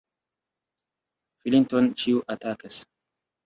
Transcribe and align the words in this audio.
Falinton 1.43 1.93
ĉiu 2.05 2.27
atakas. 2.39 2.85